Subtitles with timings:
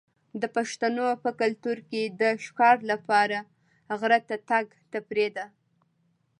[0.41, 3.39] د پښتنو په کلتور کې د ښکار لپاره
[3.99, 5.45] غره ته تګ تفریح ده.